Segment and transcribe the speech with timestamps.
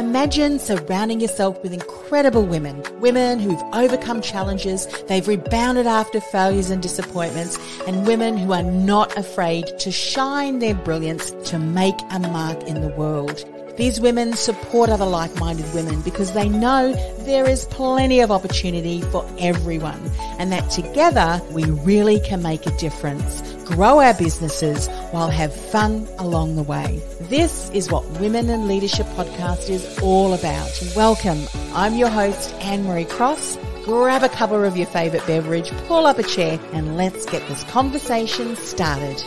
[0.00, 6.82] Imagine surrounding yourself with incredible women, women who've overcome challenges, they've rebounded after failures and
[6.82, 12.62] disappointments, and women who are not afraid to shine their brilliance to make a mark
[12.62, 13.44] in the world.
[13.76, 16.94] These women support other like-minded women because they know
[17.26, 22.74] there is plenty of opportunity for everyone and that together we really can make a
[22.78, 27.00] difference, grow our businesses while have fun along the way.
[27.20, 30.70] This is what Women in Leadership podcast is all about.
[30.96, 31.46] Welcome.
[31.72, 33.58] I'm your host, Anne-Marie Cross.
[33.84, 37.64] Grab a cup of your favorite beverage, pull up a chair and let's get this
[37.64, 39.22] conversation started.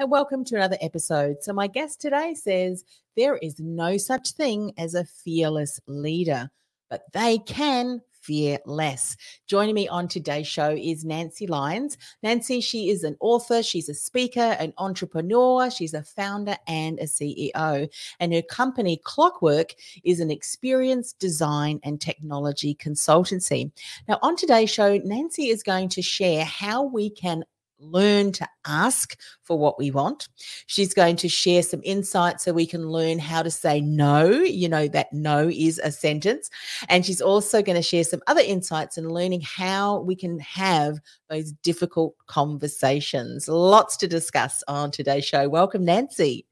[0.00, 1.36] And welcome to another episode.
[1.42, 2.86] So, my guest today says
[3.18, 6.50] there is no such thing as a fearless leader,
[6.88, 9.14] but they can fear less.
[9.46, 11.98] Joining me on today's show is Nancy Lyons.
[12.22, 17.04] Nancy, she is an author, she's a speaker, an entrepreneur, she's a founder and a
[17.04, 17.86] CEO.
[18.20, 23.70] And her company, Clockwork, is an experience, design, and technology consultancy.
[24.08, 27.44] Now, on today's show, Nancy is going to share how we can
[27.80, 30.28] learn to ask for what we want.
[30.66, 34.30] She's going to share some insights so we can learn how to say no.
[34.30, 36.50] You know, that no is a sentence.
[36.88, 40.38] And she's also going to share some other insights and in learning how we can
[40.40, 43.48] have those difficult conversations.
[43.48, 45.48] Lots to discuss on today's show.
[45.48, 46.46] Welcome, Nancy.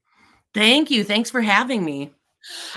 [0.53, 1.03] Thank you.
[1.03, 2.11] Thanks for having me.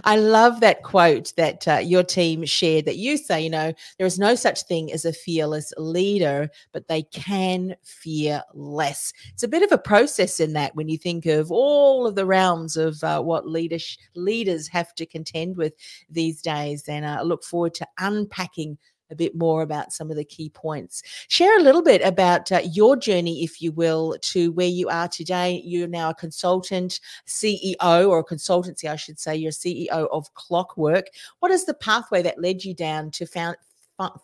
[0.05, 4.07] I love that quote that uh, your team shared that you say, you know, there
[4.07, 9.13] is no such thing as a fearless leader, but they can fear less.
[9.33, 12.27] It's a bit of a process in that when you think of all of the
[12.27, 15.75] realms of uh, what leaders leaders have to contend with
[16.11, 16.89] these days.
[16.89, 18.79] And uh, I look forward to unpacking
[19.13, 21.03] a bit more about some of the key points.
[21.29, 25.09] Share a little bit about uh, your journey, if you will, to where you are
[25.09, 25.63] today.
[25.65, 29.37] You're now a consultant, CEO, or a consultancy, I should say.
[29.37, 31.07] You're CEO of Clockwork.
[31.39, 33.57] What is the pathway that led you down to found,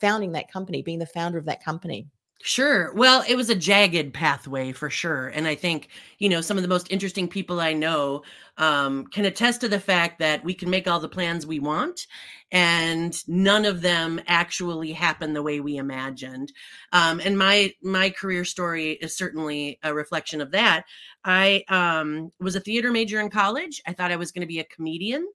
[0.00, 2.08] founding that company, being the founder of that company?
[2.40, 2.92] Sure.
[2.94, 5.26] Well, it was a jagged pathway for sure.
[5.28, 5.88] And I think,
[6.18, 8.22] you know, some of the most interesting people I know
[8.58, 12.06] um, can attest to the fact that we can make all the plans we want
[12.52, 16.52] and none of them actually happen the way we imagined.
[16.92, 20.84] Um, and my my career story is certainly a reflection of that.
[21.24, 23.82] I um, was a theater major in college.
[23.84, 25.26] I thought I was going to be a comedian.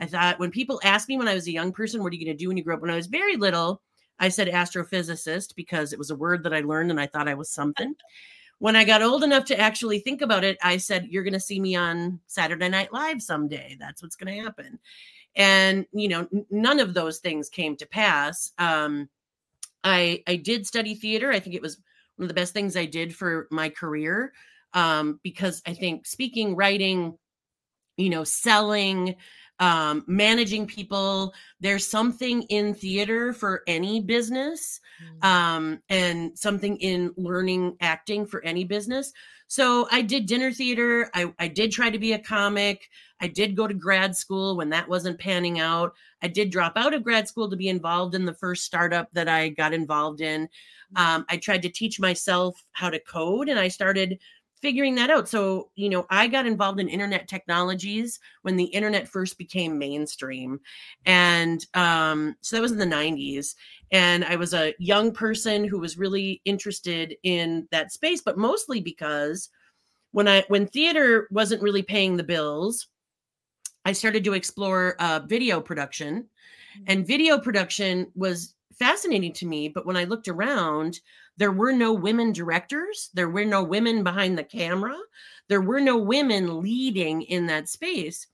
[0.00, 2.24] I thought when people asked me when I was a young person, what are you
[2.24, 2.80] going to do when you grow up?
[2.82, 3.82] When I was very little,
[4.18, 7.34] I said astrophysicist because it was a word that I learned and I thought I
[7.34, 7.94] was something.
[8.58, 11.40] When I got old enough to actually think about it, I said, You're going to
[11.40, 13.76] see me on Saturday Night Live someday.
[13.78, 14.78] That's what's going to happen.
[15.36, 18.52] And, you know, n- none of those things came to pass.
[18.58, 19.08] Um,
[19.84, 21.30] I, I did study theater.
[21.30, 21.78] I think it was
[22.16, 24.32] one of the best things I did for my career
[24.72, 27.16] um, because I think speaking, writing,
[27.96, 29.16] you know, selling,
[29.60, 31.34] um, managing people.
[31.60, 35.24] There's something in theater for any business, mm.
[35.24, 39.12] um, and something in learning acting for any business.
[39.48, 41.10] So I did dinner theater.
[41.14, 42.90] I, I did try to be a comic.
[43.20, 45.94] I did go to grad school when that wasn't panning out.
[46.22, 49.28] I did drop out of grad school to be involved in the first startup that
[49.28, 50.48] I got involved in.
[50.94, 51.00] Mm.
[51.00, 54.18] Um, I tried to teach myself how to code, and I started
[54.60, 55.28] figuring that out.
[55.28, 60.60] So, you know, I got involved in internet technologies when the internet first became mainstream.
[61.06, 63.54] And um, so that was in the 90s.
[63.92, 68.80] And I was a young person who was really interested in that space, but mostly
[68.80, 69.50] because
[70.12, 72.88] when I when theater wasn't really paying the bills,
[73.84, 76.26] I started to explore uh, video production.
[76.80, 76.84] Mm.
[76.86, 79.68] And video production was fascinating to me.
[79.68, 81.00] But when I looked around,
[81.38, 84.96] there were no women directors, there were no women behind the camera,
[85.48, 88.26] there were no women leading in that space.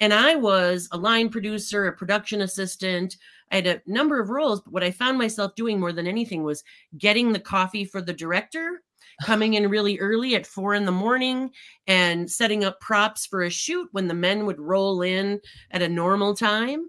[0.00, 3.16] And I was a line producer, a production assistant.
[3.52, 6.42] I had a number of roles, but what I found myself doing more than anything
[6.42, 6.64] was
[6.98, 8.82] getting the coffee for the director,
[9.22, 11.50] coming in really early at four in the morning
[11.86, 15.88] and setting up props for a shoot when the men would roll in at a
[15.88, 16.88] normal time,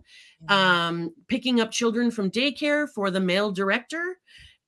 [0.49, 4.17] um, picking up children from daycare for the male director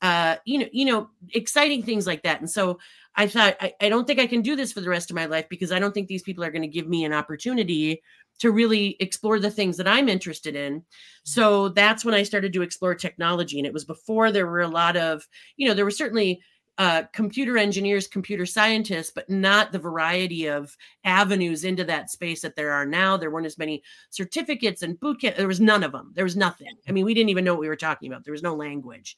[0.02, 2.40] uh, you know, you know, exciting things like that.
[2.40, 2.80] And so
[3.16, 5.26] I thought, I, I don't think I can do this for the rest of my
[5.26, 8.02] life because I don't think these people are going to give me an opportunity
[8.40, 10.84] to really explore the things that I'm interested in.
[11.24, 13.60] So that's when I started to explore technology.
[13.60, 16.42] And it was before there were a lot of, you know, there were certainly
[16.78, 22.56] uh, computer engineers, computer scientists, but not the variety of avenues into that space that
[22.56, 23.18] there are now.
[23.18, 25.36] There weren't as many certificates and boot camp.
[25.36, 26.14] There was none of them.
[26.16, 26.74] There was nothing.
[26.88, 28.24] I mean, we didn't even know what we were talking about.
[28.24, 29.18] There was no language.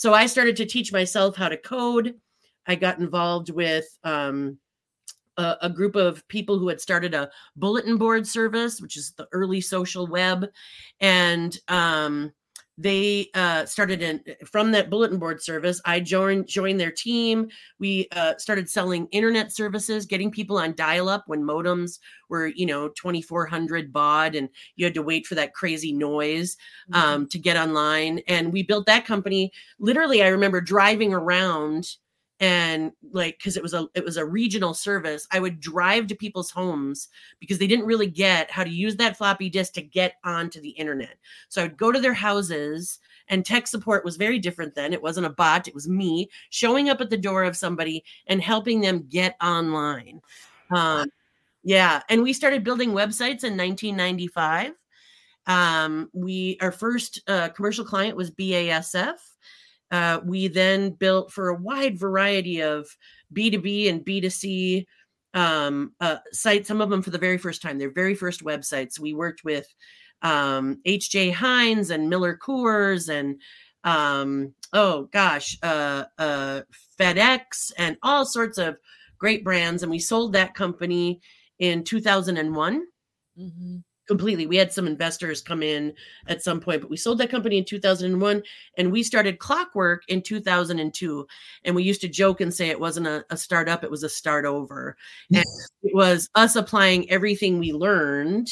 [0.00, 2.14] So I started to teach myself how to code.
[2.66, 4.56] I got involved with um,
[5.36, 9.28] a, a, group of people who had started a bulletin board service, which is the
[9.32, 10.46] early social web,
[11.00, 12.32] and um,
[12.80, 15.82] they uh, started in from that bulletin board service.
[15.84, 17.48] I joined joined their team.
[17.78, 21.98] We uh, started selling internet services, getting people on dial up when modems
[22.30, 25.92] were you know twenty four hundred baud, and you had to wait for that crazy
[25.92, 26.56] noise
[26.90, 27.00] mm-hmm.
[27.00, 28.20] um, to get online.
[28.26, 29.52] And we built that company.
[29.78, 31.86] Literally, I remember driving around
[32.40, 36.14] and like because it was a it was a regional service i would drive to
[36.14, 37.08] people's homes
[37.38, 40.70] because they didn't really get how to use that floppy disk to get onto the
[40.70, 41.16] internet.
[41.48, 42.98] So i would go to their houses
[43.28, 44.92] and tech support was very different then.
[44.92, 48.42] It wasn't a bot it was me showing up at the door of somebody and
[48.42, 50.20] helping them get online.
[50.70, 51.10] Um,
[51.62, 54.72] yeah and we started building websites in 1995
[55.46, 59.16] um, we our first uh, commercial client was BASF
[59.90, 62.86] uh, we then built for a wide variety of
[63.34, 64.86] B2B and B2C
[65.34, 68.98] um, uh, sites, some of them for the very first time, their very first websites.
[68.98, 69.66] We worked with
[70.22, 71.30] um, H.J.
[71.30, 73.40] Heinz and Miller Coors and
[73.82, 76.62] um, oh gosh, uh, uh,
[76.98, 78.76] FedEx and all sorts of
[79.18, 79.82] great brands.
[79.82, 81.20] And we sold that company
[81.58, 82.86] in 2001.
[83.38, 83.76] Mm-hmm
[84.10, 84.44] completely.
[84.44, 85.94] We had some investors come in
[86.26, 88.42] at some point, but we sold that company in 2001
[88.76, 91.28] and we started Clockwork in 2002.
[91.64, 94.08] And we used to joke and say it wasn't a, a startup, it was a
[94.08, 94.96] start over.
[95.32, 95.44] And
[95.84, 98.50] it was us applying everything we learned.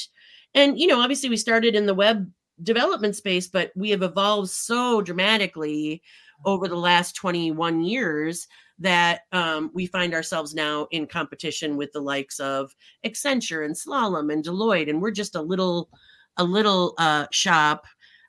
[0.55, 2.31] And, you know, obviously we started in the web
[2.63, 6.03] development space, but we have evolved so dramatically
[6.45, 8.47] over the last 21 years
[8.79, 14.33] that um, we find ourselves now in competition with the likes of Accenture and Slalom
[14.33, 15.91] and Deloitte, and we're just a little,
[16.37, 17.87] a little uh, shop.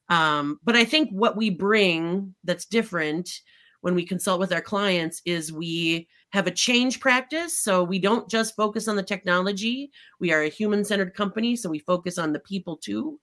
[0.10, 3.30] Um, but I think what we bring that's different
[3.82, 7.60] when we consult with our clients is we have a change practice.
[7.60, 9.92] So we don't just focus on the technology.
[10.20, 11.56] We are a human centered company.
[11.56, 13.20] So we focus on the people too.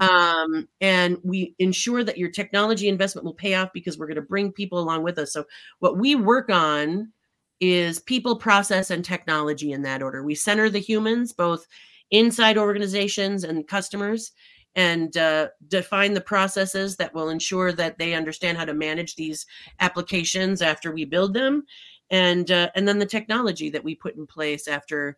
[0.00, 4.22] Um, and we ensure that your technology investment will pay off because we're going to
[4.22, 5.32] bring people along with us.
[5.32, 5.44] So,
[5.78, 7.12] what we work on
[7.60, 10.22] is people, process, and technology in that order.
[10.22, 11.66] We center the humans, both
[12.10, 14.32] inside organizations and customers,
[14.74, 19.46] and uh, define the processes that will ensure that they understand how to manage these
[19.80, 21.64] applications after we build them,
[22.10, 25.16] and uh, and then the technology that we put in place after,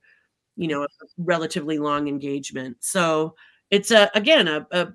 [0.57, 2.77] you know, a relatively long engagement.
[2.81, 3.35] So
[3.71, 4.89] it's a again a, a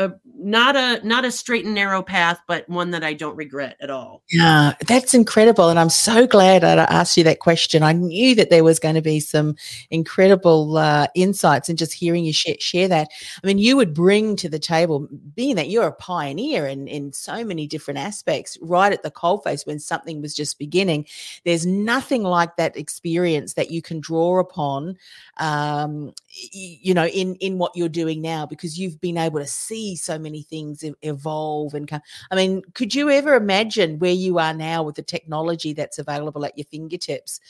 [0.00, 3.76] a, not a not a straight and narrow path, but one that I don't regret
[3.80, 4.22] at all.
[4.30, 7.82] Yeah, that's incredible, and I'm so glad that I asked you that question.
[7.82, 9.56] I knew that there was going to be some
[9.90, 13.08] incredible uh, insights, and just hearing you share, share that.
[13.42, 17.12] I mean, you would bring to the table, being that you're a pioneer in in
[17.12, 21.06] so many different aspects, right at the coalface when something was just beginning.
[21.44, 24.96] There's nothing like that experience that you can draw upon,
[25.36, 29.89] um, you know, in in what you're doing now, because you've been able to see
[29.90, 32.00] see so many things evolve and come.
[32.30, 36.44] I mean, could you ever imagine where you are now with the technology that's available
[36.44, 37.40] at your fingertips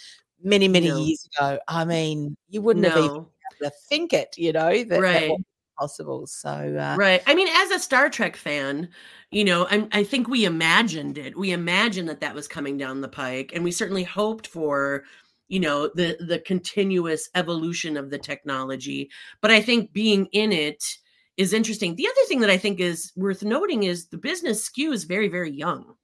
[0.42, 0.98] many, many no.
[0.98, 1.58] years ago?
[1.68, 2.90] I mean, you wouldn't no.
[2.90, 3.26] have even
[3.62, 5.28] to think it, you know, that, right.
[5.28, 5.44] that
[5.78, 6.26] possible.
[6.26, 7.22] So, uh, right.
[7.26, 8.88] I mean, as a Star Trek fan,
[9.30, 11.36] you know, I, I think we imagined it.
[11.36, 15.04] We imagined that that was coming down the pike, and we certainly hoped for
[15.48, 19.10] you know the the continuous evolution of the technology
[19.40, 20.96] but i think being in it
[21.36, 21.94] is interesting.
[21.94, 25.28] The other thing that I think is worth noting is the business skew is very,
[25.28, 25.94] very young.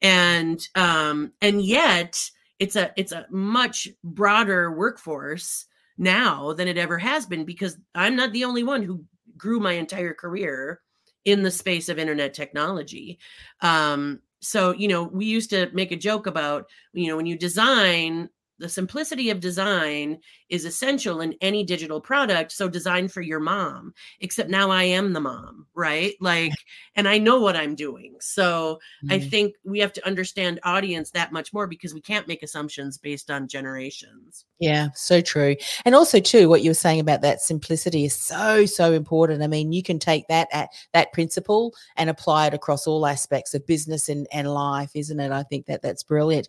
[0.00, 6.98] And um, and yet it's a it's a much broader workforce now than it ever
[6.98, 9.04] has been because I'm not the only one who
[9.36, 10.80] grew my entire career
[11.24, 13.18] in the space of internet technology.
[13.60, 17.36] Um, so you know we used to make a joke about you know when you
[17.36, 23.40] design the simplicity of design is essential in any digital product so design for your
[23.40, 26.14] mom except now i am the mom right?
[26.20, 26.52] Like
[26.96, 28.16] and i know what i'm doing.
[28.20, 29.12] So mm-hmm.
[29.12, 32.98] i think we have to understand audience that much more because we can't make assumptions
[32.98, 34.44] based on generations.
[34.58, 35.56] Yeah so true.
[35.84, 39.42] And also too what you were saying about that simplicity is so so important.
[39.42, 43.54] I mean you can take that at that principle and apply it across all aspects
[43.54, 45.30] of business and, and life isn't it?
[45.30, 46.48] I think that that's brilliant.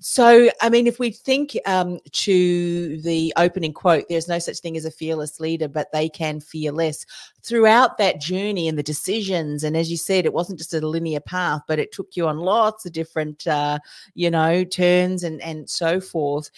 [0.00, 4.58] So i mean if we think link um, to the opening quote there's no such
[4.58, 7.04] thing as a fearless leader, but they can fear less.
[7.42, 11.20] Throughout that journey and the decisions, and as you said, it wasn't just a linear
[11.20, 13.78] path, but it took you on lots of different, uh,
[14.14, 16.50] you know, turns and, and so forth.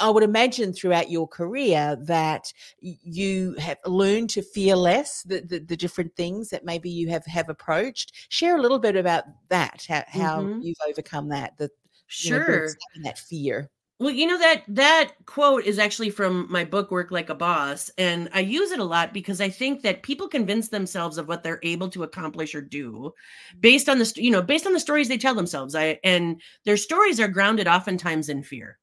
[0.00, 5.58] I would imagine throughout your career that you have learned to fear less the, the,
[5.58, 8.12] the, different things that maybe you have have approached.
[8.28, 10.60] Share a little bit about that, how, how mm-hmm.
[10.60, 11.68] you've overcome that, the
[12.06, 13.70] sure you know, that fear.
[14.00, 17.90] Well, you know that that quote is actually from my book Work Like a Boss
[17.98, 21.42] and I use it a lot because I think that people convince themselves of what
[21.42, 23.12] they're able to accomplish or do
[23.58, 25.74] based on the you know based on the stories they tell themselves.
[25.74, 28.78] I and their stories are grounded oftentimes in fear.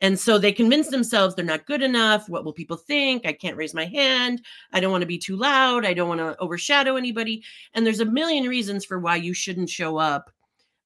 [0.00, 2.28] And so they convince themselves they're not good enough.
[2.28, 3.26] What will people think?
[3.26, 4.42] I can't raise my hand.
[4.72, 5.86] I don't want to be too loud.
[5.86, 7.44] I don't want to overshadow anybody.
[7.74, 10.30] And there's a million reasons for why you shouldn't show up,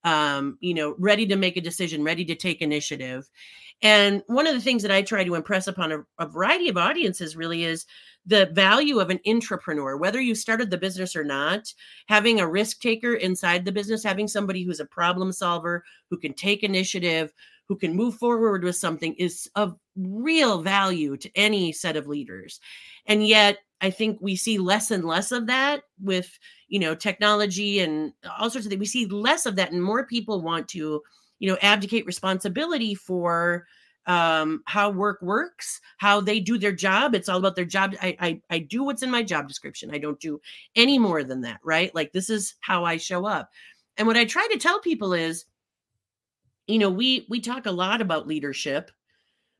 [0.05, 3.29] um, you know, ready to make a decision, ready to take initiative.
[3.83, 6.77] And one of the things that I try to impress upon a, a variety of
[6.77, 7.85] audiences really is
[8.25, 11.73] the value of an intrapreneur, whether you started the business or not,
[12.09, 16.33] having a risk taker inside the business, having somebody who's a problem solver, who can
[16.33, 17.33] take initiative,
[17.69, 22.61] who can move forward with something is of real value to any set of leaders.
[23.07, 27.81] And yet, I think we see less and less of that with, you know, technology
[27.81, 28.81] and all sorts of things.
[28.81, 31.03] We see less of that, and more people want to,
[31.39, 33.67] you know, abdicate responsibility for
[34.07, 37.15] um, how work works, how they do their job.
[37.15, 37.95] It's all about their job.
[38.01, 39.91] I, I I do what's in my job description.
[39.91, 40.41] I don't do
[40.77, 41.95] any more than that, right?
[41.95, 43.51] Like this is how I show up.
[43.97, 45.47] And what I try to tell people is
[46.67, 48.91] you know, we we talk a lot about leadership,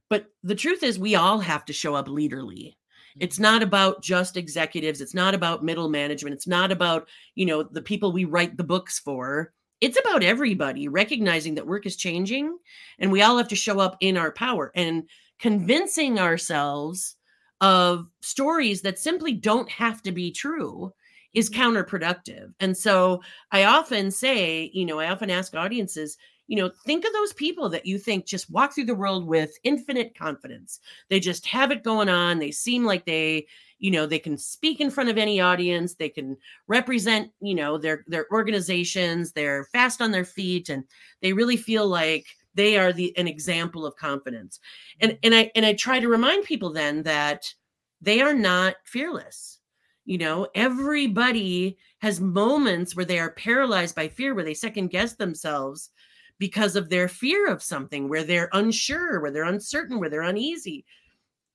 [0.09, 2.77] but the truth is we all have to show up leaderly.
[3.19, 3.43] It's mm-hmm.
[3.43, 7.83] not about just executives, it's not about middle management, it's not about, you know, the
[7.83, 9.53] people we write the books for.
[9.81, 12.57] It's about everybody recognizing that work is changing
[12.99, 15.05] and we all have to show up in our power and
[15.39, 17.17] convincing ourselves
[17.61, 20.93] of stories that simply don't have to be true
[21.35, 21.61] is mm-hmm.
[21.61, 22.53] counterproductive.
[22.61, 26.17] And so I often say, you know, I often ask audiences,
[26.49, 29.59] you know, think of those people that you think just walk through the world with
[29.65, 30.81] infinite confidence.
[31.11, 32.39] They just have it going on.
[32.39, 33.47] They seem like they,
[33.79, 35.95] you know, they can speak in front of any audience.
[35.95, 39.33] They can represent, you know, their their organizations.
[39.33, 40.85] They're fast on their feet, and
[41.21, 44.61] they really feel like they are the an example of confidence.
[45.01, 47.53] And and I and I try to remind people then that
[48.01, 49.61] they are not fearless.
[50.07, 55.15] You know, everybody has moments where they are paralyzed by fear, where they second guess
[55.15, 55.91] themselves
[56.39, 60.85] because of their fear of something, where they're unsure, where they're uncertain, where they're uneasy.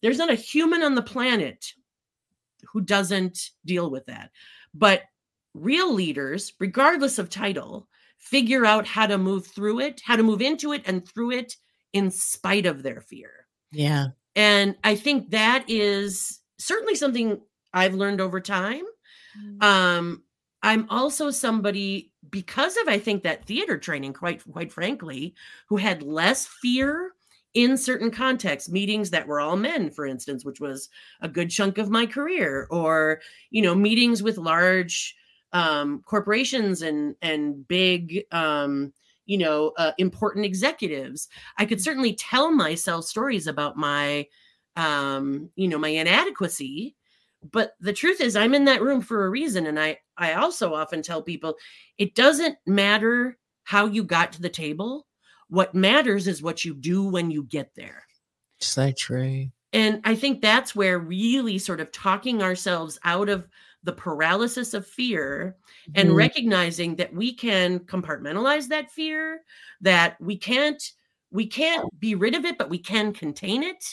[0.02, 1.74] There's not a human on the planet
[2.72, 4.32] who doesn't deal with that.
[4.74, 5.04] But
[5.54, 7.88] real leaders, regardless of title,
[8.18, 11.56] figure out how to move through it, how to move into it and through it
[11.94, 13.32] in spite of their fear.
[13.72, 14.08] Yeah.
[14.36, 17.42] And I think that is certainly something
[17.74, 18.84] I've learned over time.
[19.38, 19.64] Mm.
[19.64, 20.24] Um,
[20.64, 25.34] I'm also somebody because of I think that theater training, quite quite frankly,
[25.68, 27.14] who had less fear
[27.54, 30.90] in certain contexts, meetings that were all men, for instance, which was
[31.22, 35.16] a good chunk of my career, or you know, meetings with large
[35.54, 38.94] um, corporations and and big um,
[39.26, 41.28] you know uh, important executives.
[41.58, 44.28] I could certainly tell myself stories about my
[44.76, 46.96] um, you know my inadequacy
[47.52, 50.74] but the truth is i'm in that room for a reason and i i also
[50.74, 51.56] often tell people
[51.98, 55.08] it doesn't matter how you got to the table
[55.52, 58.04] what matters is what you do when you get there
[58.60, 63.48] so true and i think that's where really sort of talking ourselves out of
[63.84, 65.56] the paralysis of fear
[65.96, 66.18] and mm-hmm.
[66.18, 69.42] recognizing that we can compartmentalize that fear
[69.82, 70.92] that we can't
[71.32, 73.84] we can't be rid of it but we can contain it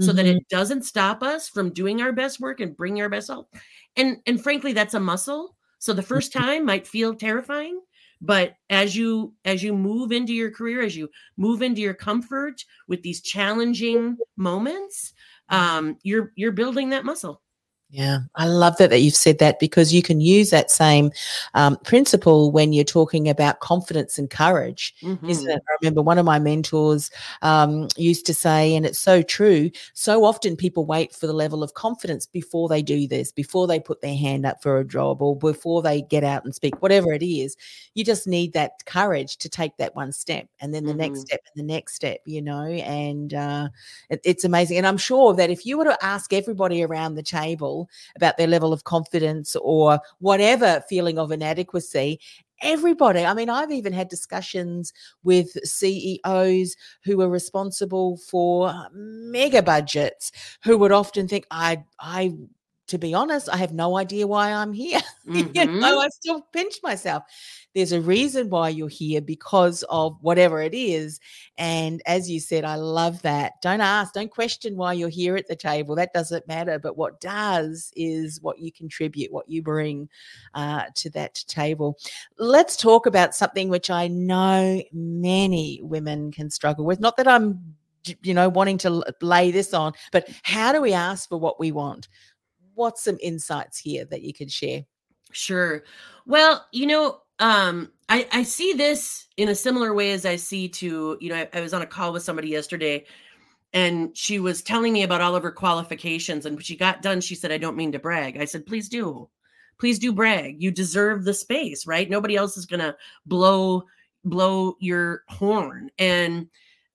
[0.00, 0.16] so mm-hmm.
[0.16, 3.52] that it doesn't stop us from doing our best work and bringing our best help.
[3.96, 5.56] And and frankly, that's a muscle.
[5.78, 6.44] So the first mm-hmm.
[6.44, 7.80] time might feel terrifying,
[8.20, 12.64] but as you as you move into your career, as you move into your comfort
[12.86, 15.12] with these challenging moments,
[15.48, 17.42] um, you're you're building that muscle.
[17.90, 21.10] Yeah, I love that that you've said that because you can use that same
[21.54, 25.26] um, principle when you're talking about confidence and courage, mm-hmm.
[25.26, 25.62] isn't it?
[25.66, 29.70] I remember one of my mentors um, used to say, and it's so true.
[29.94, 33.80] So often people wait for the level of confidence before they do this, before they
[33.80, 37.14] put their hand up for a job, or before they get out and speak, whatever
[37.14, 37.56] it is.
[37.94, 41.00] You just need that courage to take that one step, and then the mm-hmm.
[41.00, 42.20] next step, and the next step.
[42.26, 43.68] You know, and uh,
[44.10, 44.76] it, it's amazing.
[44.76, 47.77] And I'm sure that if you were to ask everybody around the table
[48.16, 52.18] about their level of confidence or whatever feeling of inadequacy
[52.62, 53.24] everybody.
[53.24, 54.92] I mean, I've even had discussions
[55.22, 60.32] with CEOs who are responsible for mega budgets
[60.64, 62.34] who would often think, I, I,
[62.88, 65.00] to be honest, I have no idea why I'm here.
[65.26, 65.50] Mm-hmm.
[65.54, 67.22] you know, I still pinch myself.
[67.78, 71.20] There's a reason why you're here because of whatever it is.
[71.58, 73.52] And as you said, I love that.
[73.62, 75.94] Don't ask, don't question why you're here at the table.
[75.94, 76.80] That doesn't matter.
[76.80, 80.08] But what does is what you contribute, what you bring
[80.54, 81.96] uh, to that table.
[82.36, 86.98] Let's talk about something which I know many women can struggle with.
[86.98, 87.76] Not that I'm
[88.22, 91.72] you know wanting to lay this on but how do we ask for what we
[91.72, 92.08] want
[92.74, 94.82] what's some insights here that you could share
[95.32, 95.84] Sure.
[96.26, 100.68] Well, you know, um, I, I see this in a similar way as I see
[100.68, 103.04] to, you know, I, I was on a call with somebody yesterday
[103.72, 106.46] and she was telling me about all of her qualifications.
[106.46, 108.38] And when she got done, she said, I don't mean to brag.
[108.38, 109.28] I said, please do.
[109.78, 110.60] Please do brag.
[110.60, 112.10] You deserve the space, right?
[112.10, 113.84] Nobody else is gonna blow
[114.24, 115.90] blow your horn.
[115.98, 116.48] And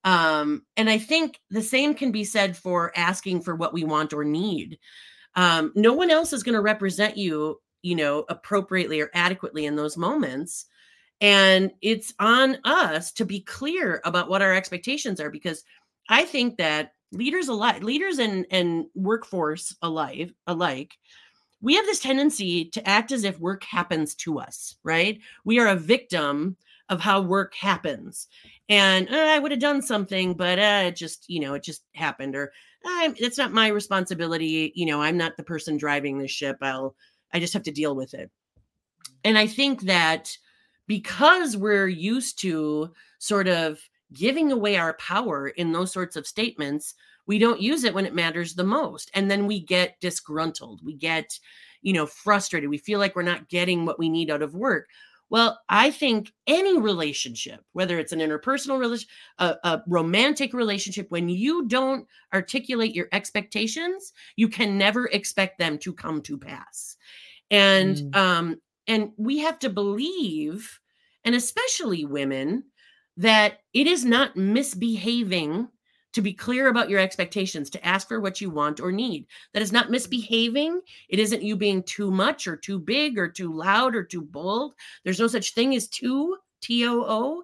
[0.04, 4.12] um, and I think the same can be said for asking for what we want
[4.12, 4.78] or need.
[5.34, 9.76] Um, no one else is going to represent you you know, appropriately or adequately in
[9.76, 10.64] those moments.
[11.20, 15.62] And it's on us to be clear about what our expectations are because
[16.08, 20.94] I think that leaders alike, leaders and and workforce alike, alike,
[21.60, 25.20] we have this tendency to act as if work happens to us, right?
[25.44, 26.56] We are a victim
[26.88, 28.28] of how work happens.
[28.68, 31.82] And uh, I would have done something, but uh, it just, you know, it just
[31.94, 32.34] happened.
[32.34, 32.52] Or
[32.84, 34.72] it's not my responsibility.
[34.74, 36.58] You know, I'm not the person driving the ship.
[36.60, 36.94] I'll
[37.34, 38.30] I just have to deal with it.
[39.24, 40.36] And I think that
[40.86, 43.80] because we're used to sort of
[44.12, 46.94] giving away our power in those sorts of statements,
[47.26, 49.10] we don't use it when it matters the most.
[49.14, 50.80] And then we get disgruntled.
[50.84, 51.38] We get,
[51.82, 52.70] you know, frustrated.
[52.70, 54.88] We feel like we're not getting what we need out of work.
[55.30, 61.28] Well, I think any relationship, whether it's an interpersonal relationship, a, a, romantic relationship, when
[61.28, 66.96] you don't articulate your expectations, you can never expect them to come to pass
[67.50, 68.16] and mm.
[68.16, 70.80] um and we have to believe
[71.24, 72.64] and especially women
[73.16, 75.68] that it is not misbehaving
[76.14, 79.26] to be clear about your expectations to ask for what you want or need.
[79.52, 80.80] That is not misbehaving.
[81.08, 84.74] It isn't you being too much or too big or too loud or too bold.
[85.04, 87.42] There's no such thing as too t-o-o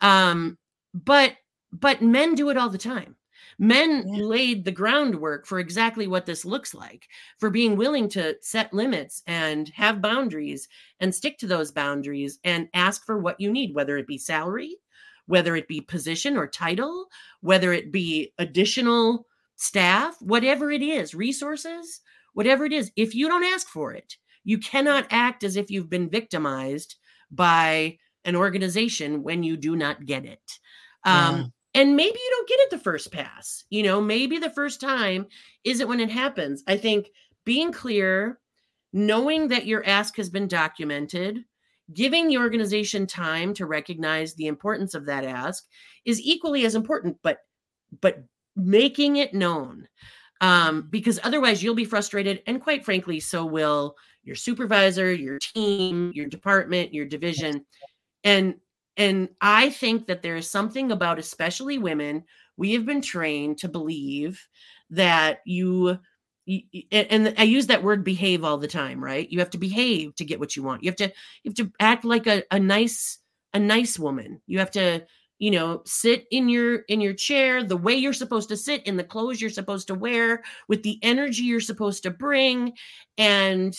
[0.00, 0.56] um
[0.94, 1.34] but
[1.72, 3.16] but men do it all the time.
[3.58, 4.24] Men yeah.
[4.24, 7.06] laid the groundwork for exactly what this looks like,
[7.38, 10.68] for being willing to set limits and have boundaries
[11.00, 14.76] and stick to those boundaries and ask for what you need, whether it be salary,
[15.26, 17.06] whether it be position or title,
[17.40, 22.00] whether it be additional staff, whatever it is, resources,
[22.34, 22.90] whatever it is.
[22.96, 26.96] If you don't ask for it, you cannot act as if you've been victimized
[27.30, 30.58] by an organization when you do not get it.
[31.04, 34.80] Um, and maybe you don't get it the first pass you know maybe the first
[34.80, 35.26] time
[35.64, 37.08] isn't when it happens i think
[37.44, 38.38] being clear
[38.92, 41.44] knowing that your ask has been documented
[41.94, 45.66] giving the organization time to recognize the importance of that ask
[46.04, 47.38] is equally as important but
[48.00, 48.22] but
[48.56, 49.86] making it known
[50.40, 56.10] um, because otherwise you'll be frustrated and quite frankly so will your supervisor your team
[56.14, 57.64] your department your division.
[58.24, 58.54] And
[58.96, 62.24] and I think that there is something about, especially women,
[62.56, 64.46] we have been trained to believe
[64.90, 65.98] that you,
[66.46, 69.30] and I use that word behave all the time, right?
[69.30, 70.82] You have to behave to get what you want.
[70.82, 73.18] You have to, you have to act like a, a nice,
[73.54, 74.40] a nice woman.
[74.46, 75.06] You have to,
[75.38, 78.96] you know, sit in your in your chair the way you're supposed to sit in
[78.96, 82.72] the clothes you're supposed to wear with the energy you're supposed to bring
[83.18, 83.76] and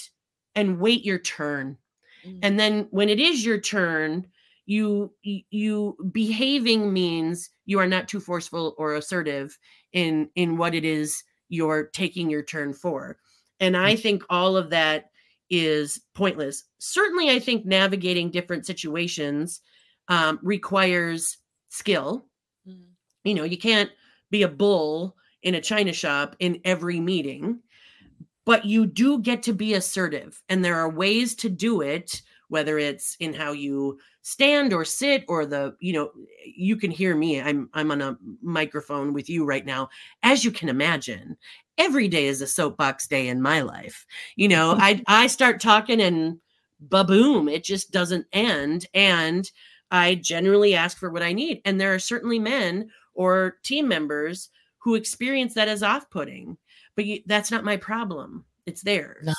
[0.56, 1.78] and wait your turn.
[2.26, 2.40] Mm.
[2.44, 4.28] And then when it is your turn,
[4.66, 9.58] you you behaving means you are not too forceful or assertive
[9.92, 13.18] in in what it is you're taking your turn for
[13.60, 14.02] and i mm.
[14.02, 15.12] think all of that
[15.50, 19.62] is pointless certainly i think navigating different situations
[20.10, 21.38] um, requires
[21.70, 22.26] skill
[22.68, 22.84] mm.
[23.24, 23.92] you know you can't
[24.32, 27.60] be a bull in a china shop in every meeting
[28.46, 32.22] but you do get to be assertive and there are ways to do it
[32.54, 36.12] whether it's in how you stand or sit or the you know
[36.46, 39.90] you can hear me i'm i'm on a microphone with you right now
[40.22, 41.36] as you can imagine
[41.80, 44.06] every day is a soapbox day in my life.
[44.36, 46.40] You know i i start talking and
[46.90, 49.50] baboom it just doesn't end and
[49.90, 54.52] i generally ask for what i need and there are certainly men or team members
[54.78, 56.56] who experience that as off-putting
[56.96, 59.26] but you, that's not my problem it's theirs.
[59.26, 59.34] No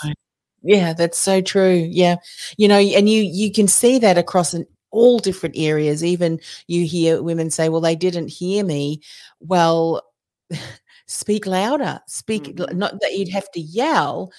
[0.64, 1.86] Yeah, that's so true.
[1.90, 2.16] Yeah.
[2.56, 6.02] You know, and you you can see that across an, all different areas.
[6.02, 9.02] Even you hear women say, "Well, they didn't hear me."
[9.40, 10.02] Well,
[11.06, 12.00] speak louder.
[12.06, 12.72] Speak Mhm.
[12.74, 14.32] not that you'd have to yell,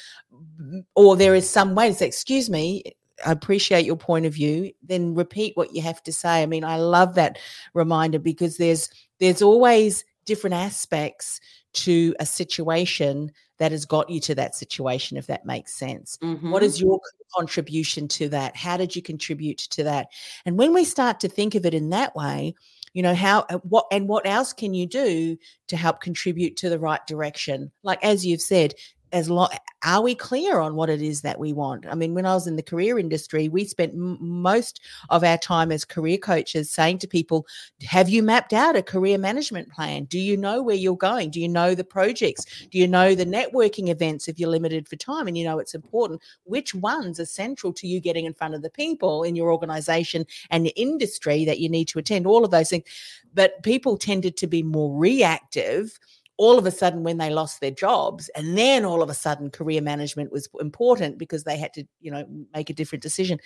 [0.95, 2.83] or there is some way to say, "Excuse me."
[3.25, 4.71] I appreciate your point of view.
[4.83, 6.41] Then repeat what you have to say.
[6.43, 7.39] I mean, I love that
[7.73, 11.39] reminder because there's there's always different aspects
[11.75, 16.17] to a situation that has got you to that situation, if that makes sense.
[16.21, 16.65] What Mhm.
[16.65, 16.99] is your
[17.35, 18.55] contribution to that?
[18.55, 20.07] How did you contribute to that?
[20.45, 22.55] And when we start to think of it in that way,
[22.93, 26.69] you know, how, uh, what, and what else can you do to help contribute to
[26.69, 27.71] the right direction?
[27.83, 28.73] Like, as you've said,
[29.15, 29.47] as long
[29.85, 31.85] are we clear on what it is that we want?
[31.87, 35.37] I mean when i was in the career industry we spent m- most of our
[35.37, 37.47] time as career coaches saying to people
[37.85, 40.03] have you mapped out a career management plan?
[40.03, 41.29] Do you know where you're going?
[41.31, 42.45] Do you know the projects?
[42.69, 45.75] Do you know the networking events if you're limited for time and you know it's
[45.75, 46.21] important?
[46.43, 50.25] Which ones are central to you getting in front of the people in your organization
[50.49, 52.27] and the industry that you need to attend?
[52.27, 52.83] All of those things.
[53.33, 55.97] But people tended to be more reactive
[56.37, 59.49] all of a sudden when they lost their jobs and then all of a sudden
[59.49, 63.39] career management was important because they had to you know make a different decision.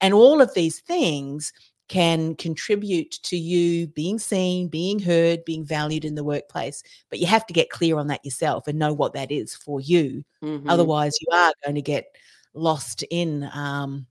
[0.00, 1.52] And all of these things
[1.88, 6.82] can contribute to you being seen being heard being valued in the workplace.
[7.10, 9.80] But you have to get clear on that yourself and know what that is for
[9.80, 10.24] you.
[10.42, 10.64] Mhm.
[10.70, 12.06] otherwise you are going to get
[12.54, 14.06] lost in um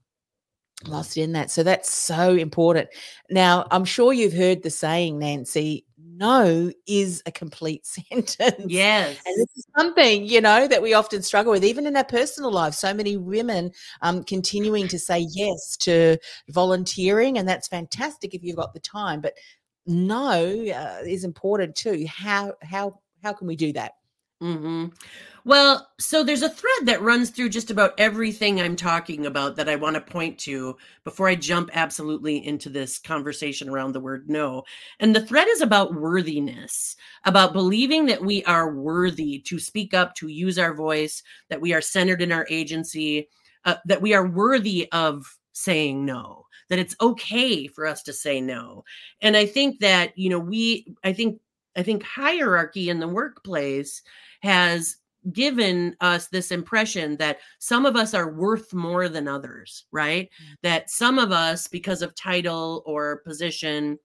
[0.86, 2.88] lost in that so that's so important
[3.30, 9.16] now i'm sure you've heard the saying nancy no is a complete sentence Yes.
[9.26, 12.52] and this is something, you know, that we often struggle with, even in our personal
[12.52, 12.78] lives.
[12.78, 16.18] So many women um, continuing to say yes to
[16.50, 19.20] volunteering, and that's fantastic if you've got the time.
[19.20, 19.34] But
[19.86, 22.06] no uh, is important too.
[22.08, 23.92] How how how can we do that?
[24.40, 24.86] Hmm
[25.44, 29.68] Well, so there's a thread that runs through just about everything I'm talking about that
[29.68, 34.30] I want to point to before I jump absolutely into this conversation around the word
[34.30, 34.64] no.
[35.00, 40.14] And the thread is about worthiness, about believing that we are worthy to speak up,
[40.16, 43.28] to use our voice, that we are centered in our agency,
[43.64, 48.40] uh, that we are worthy of saying no, that it's okay for us to say
[48.40, 48.84] no.
[49.22, 51.40] And I think that, you know, we, I think,
[51.76, 54.02] I think hierarchy in the workplace
[54.40, 54.96] has
[55.32, 60.28] given us this impression that some of us are worth more than others, right?
[60.28, 60.54] Mm.
[60.62, 63.98] That some of us, because of title or position,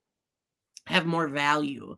[0.88, 1.96] have more value.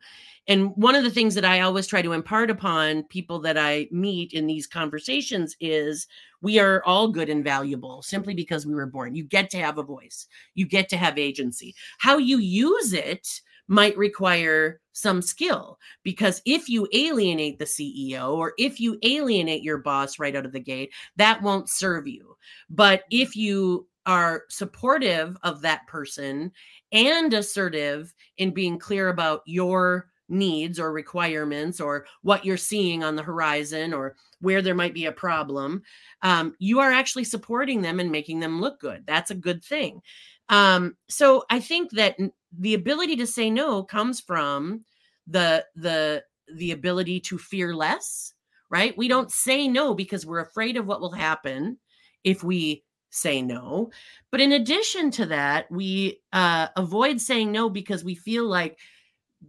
[0.48, 3.90] And one of the things that I always try to impart upon people that I
[3.92, 6.08] meet in these conversations is
[6.42, 9.14] we are all good and valuable simply because we were born.
[9.14, 11.76] You get to have a voice, you get to have agency.
[11.98, 18.54] How you use it might require some skill because if you alienate the CEO or
[18.58, 22.36] if you alienate your boss right out of the gate, that won't serve you.
[22.70, 26.52] But if you are supportive of that person
[26.92, 33.16] and assertive in being clear about your needs or requirements or what you're seeing on
[33.16, 35.82] the horizon or where there might be a problem,
[36.22, 39.04] um, you are actually supporting them and making them look good.
[39.06, 40.02] That's a good thing.
[40.50, 42.18] Um, so I think that
[42.58, 44.86] the ability to say no comes from
[45.28, 48.34] the the the ability to fear less,
[48.70, 48.98] right?
[48.98, 51.78] We don't say no because we're afraid of what will happen
[52.24, 53.92] if we say no.
[54.32, 58.78] But in addition to that, we uh, avoid saying no because we feel like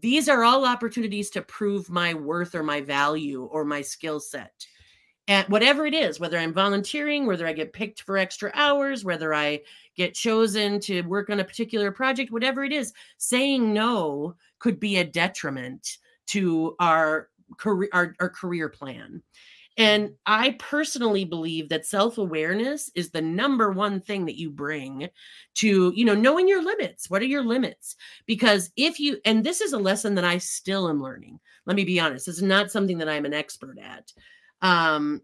[0.00, 4.66] these are all opportunities to prove my worth or my value or my skill set.
[5.26, 9.34] And whatever it is, whether I'm volunteering, whether I get picked for extra hours, whether
[9.34, 9.60] I
[9.98, 14.96] get chosen to work on a particular project, whatever it is, saying no could be
[14.96, 19.22] a detriment to our career our, our career plan.
[19.76, 25.08] And I personally believe that self-awareness is the number one thing that you bring
[25.54, 27.08] to, you know, knowing your limits.
[27.08, 27.94] What are your limits?
[28.26, 31.38] Because if you and this is a lesson that I still am learning.
[31.66, 32.28] Let me be honest.
[32.28, 34.12] Is not something that I'm an expert at.
[34.62, 35.22] Um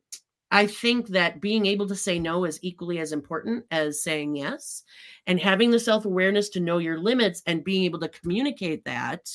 [0.54, 4.84] I think that being able to say no is equally as important as saying yes.
[5.26, 9.28] And having the self awareness to know your limits and being able to communicate that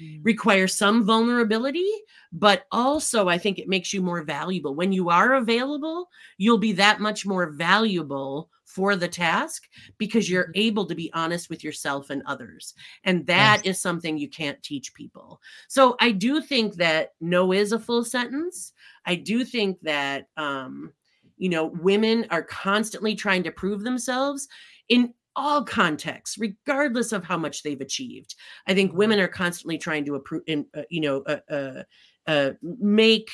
[0.00, 0.20] Mm.
[0.24, 1.88] requires some vulnerability,
[2.30, 4.74] but also I think it makes you more valuable.
[4.74, 10.50] When you are available, you'll be that much more valuable for the task because you're
[10.54, 12.74] able to be honest with yourself and others.
[13.04, 15.40] And that is something you can't teach people.
[15.68, 18.72] So I do think that no is a full sentence.
[19.06, 20.92] I do think that um
[21.38, 24.48] you know women are constantly trying to prove themselves
[24.88, 30.02] in all contexts regardless of how much they've achieved i think women are constantly trying
[30.02, 31.82] to approve uh, you know uh, uh,
[32.26, 33.30] uh, make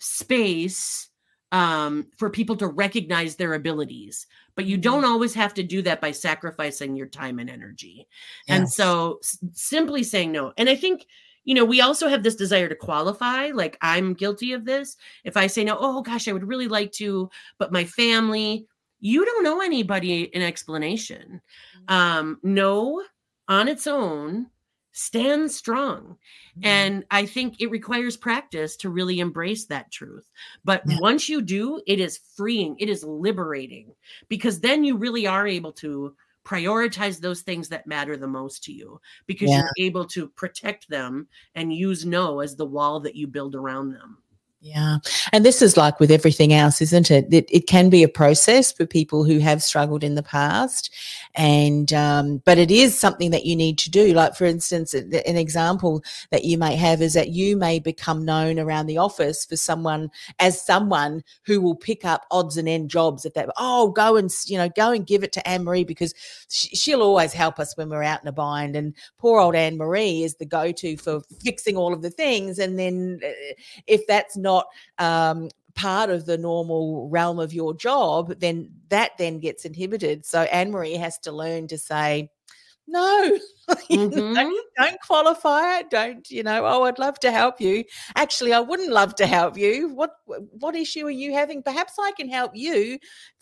[0.00, 1.08] space
[1.52, 4.26] um, for people to recognize their abilities.
[4.58, 5.12] But you don't Mm-hmm.
[5.12, 8.08] always have to do that by sacrificing your time and energy.
[8.48, 10.52] And so s- simply saying no.
[10.58, 11.06] And I think,
[11.44, 13.52] you know, we also have this desire to qualify.
[13.54, 14.96] Like I'm guilty of this.
[15.22, 18.66] If I say no, oh gosh, I would really like to, but my family,
[18.98, 21.40] you don't know anybody an explanation.
[21.88, 21.94] Mm-hmm.
[21.94, 23.04] Um, no
[23.46, 24.48] on its own
[24.98, 26.18] stands strong.
[26.54, 26.64] Mhm.
[26.64, 30.28] And I think it requires practice to really embrace that truth.
[30.64, 30.96] But Yeah.
[30.98, 33.94] once you do, it is freeing, it is liberating
[34.28, 38.72] because then you really are able to prioritize those things that matter the most to
[38.72, 39.62] you because Yeah.
[39.76, 43.90] you're able to protect them and use no as the wall that you build around
[43.92, 44.22] them.
[44.60, 44.96] Yeah.
[45.32, 47.32] And this is like with everything else, isn't it?
[47.32, 50.92] It, it can be a process for people who have struggled in the past.
[51.36, 54.12] And, um, but it is something that you need to do.
[54.12, 58.58] Like, for instance, an example that you may have is that you may become known
[58.58, 63.24] around the office for someone as someone who will pick up odds and end jobs
[63.24, 66.12] if that, oh, go and, you know, go and give it to Anne Marie because
[66.50, 68.74] sh- she'll always help us when we're out in a bind.
[68.74, 72.58] And poor old Anne Marie is the go to for fixing all of the things.
[72.58, 73.54] And then, uh,
[73.86, 74.47] if that's not
[74.98, 80.26] um, part of the normal realm of your job, then that then gets inhibited.
[80.26, 82.30] So Anne Marie has to learn to say,
[82.86, 83.38] no,
[83.90, 84.52] know, Mhm.
[84.76, 85.90] don't qualify it.
[85.90, 87.84] Don't, you know, oh, I'd love to help you.
[88.16, 89.88] Actually, I wouldn't love to help you.
[89.88, 91.62] What what issue are you having?
[91.62, 92.98] Perhaps I can help you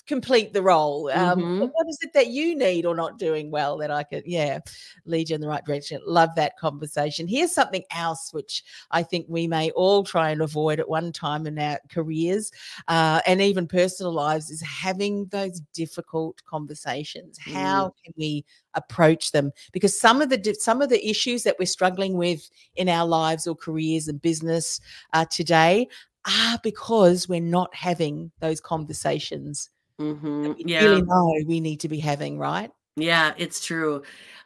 [0.06, 1.10] complete the role.
[1.10, 1.70] Um, Mhm.
[1.72, 4.60] What is it that you need or not doing well that I could, yeah,
[5.04, 6.00] lead you in the right direction?
[6.06, 7.26] Love that conversation.
[7.26, 8.62] Here's something else which
[8.92, 12.52] I think we may all try and avoid at one time in our careers
[12.88, 17.36] uh, and even personal lives is having those difficult conversations.
[17.38, 19.50] How can we approach them?
[19.72, 23.46] Because some of the some of the issues that we're struggling with in our lives
[23.46, 24.80] or careers and business
[25.12, 25.88] uh, today
[26.26, 30.42] are because we're not having those conversations Mhm.
[30.42, 30.84] that we Yeah.
[30.84, 32.70] really know we need to be having, right?
[32.98, 34.02] Yeah, it's true.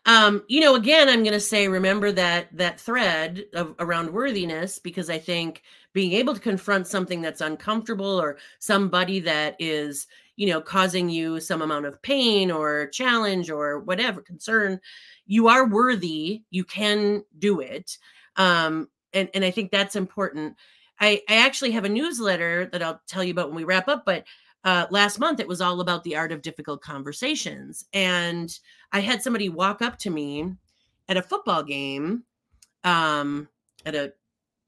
[0.06, 4.78] Um, you know, again, I'm going to say remember that that thread of around worthiness
[4.78, 10.48] because I think being able to confront something that's uncomfortable or somebody that is, you
[10.48, 14.80] know, causing you some amount of pain or challenge or whatever concern,
[15.31, 16.43] you are worthy.
[16.51, 17.99] You can do it.
[18.35, 20.57] Um, and and I think that's important.
[21.01, 24.05] I I actually have a newsletter that I'll tell you about when we wrap up,
[24.05, 24.25] but
[24.64, 28.59] uh, last month it was all about the art of difficult conversations and
[28.93, 30.53] i had somebody walk up to me
[31.09, 32.25] at a football game
[32.85, 33.49] um
[33.87, 34.12] at a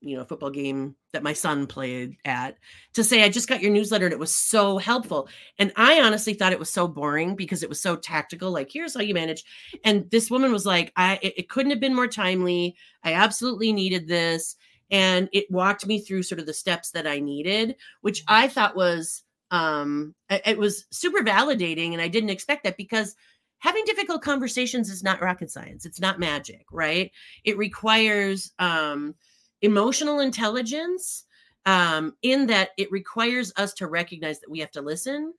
[0.03, 2.59] you know football game that my son played at
[2.93, 5.29] to say i just got your newsletter and it was so helpful.
[5.59, 8.95] And i honestly thought it was so boring because it was so tactical like here's
[8.95, 9.45] how you manage.
[9.85, 12.77] And this woman was like i it, it couldn't have been more timely.
[13.05, 14.57] I absolutely needed this.
[14.91, 18.77] And it walked me through sort of the steps that i needed which i thought
[18.77, 23.15] was um it, it was super validating and i didn't expect that because
[23.59, 25.87] having difficult conversations is not rocket science.
[25.87, 27.13] It's not magic right?
[27.45, 29.15] It requires um
[29.63, 31.25] emotional intelligence
[31.65, 35.33] um in that it requires us to recognize that we have to listen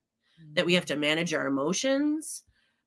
[0.53, 2.43] that we have to manage our emotions.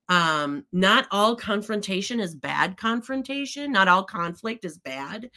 [0.09, 3.73] Um not all confrontation is bad confrontation.
[3.73, 5.29] Not all conflict is bad.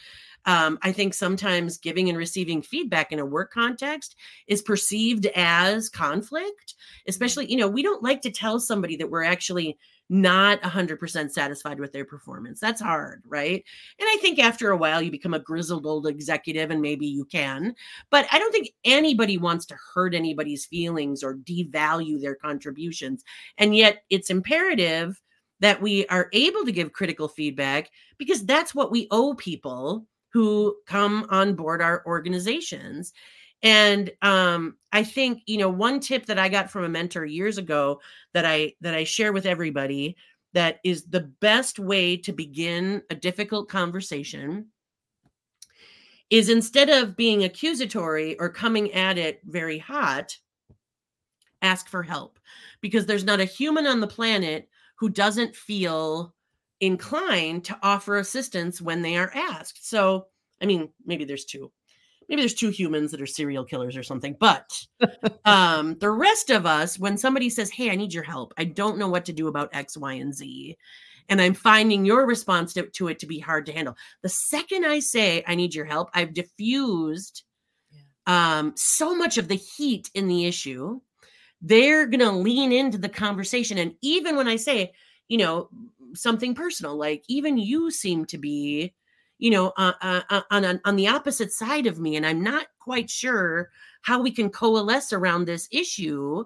[0.45, 4.15] Um i think sometimes giving and receiving feedback in a work context
[4.47, 6.75] is perceived as conflict
[7.07, 9.77] especially you know we don't like to tell somebody that we're actually
[10.11, 12.59] not 100% satisfied with their performance.
[12.59, 13.63] That's hard right?
[13.99, 17.23] And i think after a while you become a grizzled old executive and maybe you
[17.25, 17.73] can
[18.09, 23.23] but i don't think anybody wants to hurt anybody's feelings or devalue their contributions.
[23.57, 25.21] And yet it's imperative
[25.61, 30.75] that we are able to give critical feedback because that's what we owe people who
[30.87, 33.13] come on board our organizations
[33.63, 37.57] and um, i think you know one tip that i got from a mentor years
[37.57, 37.99] ago
[38.33, 40.15] that i that i share with everybody
[40.53, 44.67] that is the best way to begin a difficult conversation
[46.29, 50.37] is instead of being accusatory or coming at it very hot
[51.61, 52.39] ask for help
[52.81, 56.33] because there's not a human on the planet who doesn't feel
[56.79, 59.87] inclined to offer assistance when they are asked.
[59.87, 60.27] So,
[60.61, 61.71] I mean, maybe there's two.
[62.31, 64.71] Maybe there's two humans that are serial killers or something, but
[65.45, 68.53] um the rest of us when somebody says, "Hey, I need your help.
[68.57, 70.75] I don't know what to do about X, Y, and Z."
[71.29, 73.95] And I'm finding your response to, to it to be hard to handle.
[74.23, 77.43] The second I say, I need your help, I've diffused
[78.25, 80.99] um, so much of the heat in the issue
[81.61, 83.77] they're going to lean into the conversation.
[83.77, 84.93] And even when I say,
[85.27, 85.69] you know,
[86.13, 88.93] something personal, like even you seem to be,
[89.41, 92.67] you know, uh, uh, uh on on the opposite side of me, and I'm not
[92.79, 93.71] quite sure
[94.03, 96.45] how we can coalesce around this issue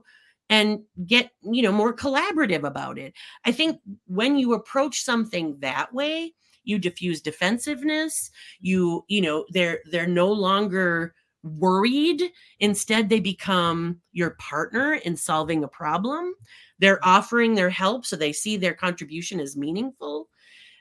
[0.50, 3.14] and get you know more collaborative about it.
[3.44, 9.82] I think when you approach something that way you diffuse defensiveness you you know they're
[9.92, 12.24] they're no longer worried.
[12.60, 16.34] Instead they become your partner in solving a problem.
[16.80, 20.28] They're offering their help so they see their contribution as meaningful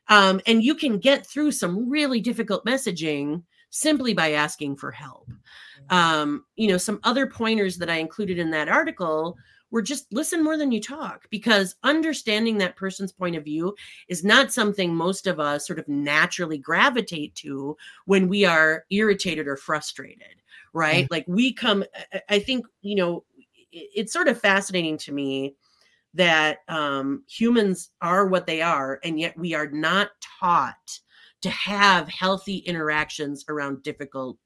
[0.09, 5.31] um, and you can get through some really difficult messaging simply by asking for help.
[5.91, 9.37] Um, you know some other pointers that i included in that article
[9.71, 13.75] were just listen more than you talk because understanding that person's point of view
[14.09, 19.47] is not something most of us sort of naturally gravitate to when we are irritated
[19.47, 20.37] or frustrated
[20.75, 21.09] right?
[21.11, 21.85] Like we come
[22.29, 23.25] i think you know
[23.73, 25.55] it's sort of fascinating to me
[26.15, 31.01] that um, humans are what they are and yet we are not taught
[31.43, 34.39] to have healthy interactions around difficult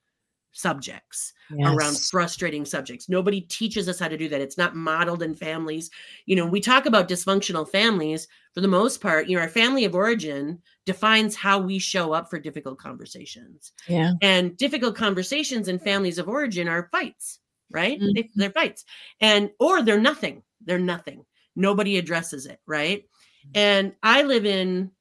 [0.52, 1.68] subjects yes.
[1.68, 3.08] around frustrating subjects.
[3.08, 4.40] Nobody teaches us how to do that.
[4.40, 5.90] It's not modeled in families.
[6.26, 9.84] You know, we talk about dysfunctional families for the most part, you know, our family
[9.84, 13.72] of origin defines how we show up for difficult conversations.
[13.86, 14.14] Yeah.
[14.20, 17.38] And difficult conversations in families of origin are fights,
[17.70, 18.00] right?
[18.00, 18.14] Mm-hmm.
[18.14, 18.84] They, they're fights.
[19.20, 20.42] And or they're nothing.
[20.64, 21.24] They're nothing.
[21.58, 23.02] Nobody addresses it, right?
[23.02, 23.50] Mm-hmm.
[23.54, 24.92] And I live in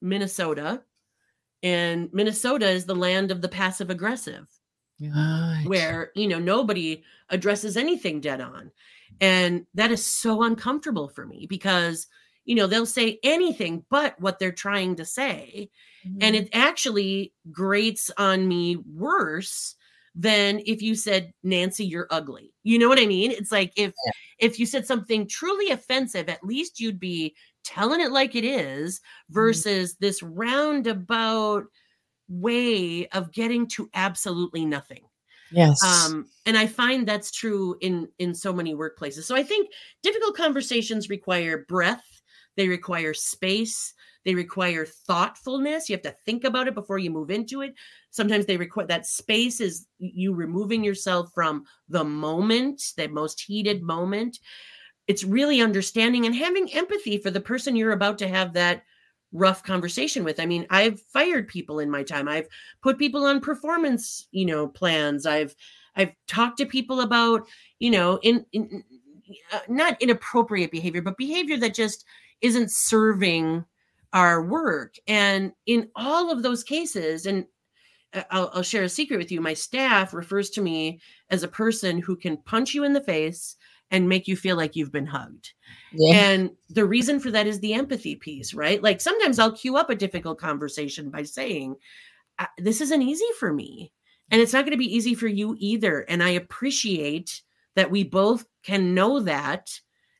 [0.00, 0.82] Minnesota
[1.62, 4.46] and Minnesota is the land of the passive aggressive
[5.00, 5.64] right.
[5.66, 8.70] where you know nobody addresses anything dead on
[9.20, 12.06] and that is so uncomfortable for me because
[12.44, 15.70] you know they'll say anything but what they're trying to say
[16.06, 16.18] mm-hmm.
[16.20, 19.74] and it actually grates on me worse
[20.16, 23.92] than if you said nancy you're ugly you know what i mean it's like if
[24.06, 24.12] yeah.
[24.38, 28.98] if you said something truly offensive at least you'd be telling it like it is
[28.98, 29.34] mm-hmm.
[29.34, 30.06] versus mm-hmm.
[30.06, 31.64] this roundabout
[32.28, 35.02] way of getting to absolutely nothing
[35.52, 39.68] yes um and i find that's true in in so many workplaces so i think
[40.02, 42.22] difficult conversations require breath
[42.56, 43.92] they require space
[44.26, 47.72] they require thoughtfulness you have to think about it before you move into it
[48.10, 53.82] sometimes they require that space is you removing yourself from the moment the most heated
[53.82, 54.38] moment
[55.06, 58.82] it's really understanding and having empathy for the person you're about to have that
[59.32, 60.40] rough conversation with.
[60.40, 62.28] I mean, I've fired people in my time.
[62.28, 62.48] I've
[62.82, 65.26] put people on performance, you know, plans.
[65.26, 65.54] I've
[65.94, 68.82] I've talked to people about, you know, in, in
[69.52, 72.04] uh, not inappropriate behavior, but behavior that just
[72.42, 73.64] isn't serving
[74.12, 74.96] our work.
[75.06, 77.46] And in all of those cases, and
[78.12, 79.40] uh, I'll, I'll share a secret with you.
[79.40, 83.56] My staff refers to me as a person who can punch you in the face
[83.90, 85.52] and make you feel like you've been hugged.
[85.92, 86.16] Yeah.
[86.16, 88.82] And the reason for that is the empathy piece, right?
[88.82, 91.76] Like sometimes I'll cue up a difficult conversation by saying,
[92.58, 93.92] This isn't easy for me.
[94.30, 96.00] And it's not going to be easy for you either.
[96.00, 97.42] And I appreciate
[97.76, 99.70] that we both can know that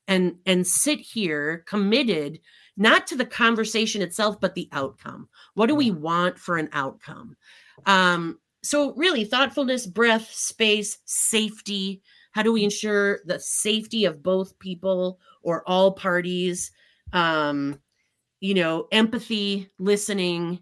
[0.09, 2.41] and and sit here committed
[2.77, 7.37] not to the conversation itself but the outcome what do we want for an outcome
[7.87, 12.03] um so really thoughtfulness breath space safety
[12.37, 16.71] how do we ensure the safety of both people or all parties?
[17.15, 17.81] Um,
[18.41, 20.61] you know, empathy, listening,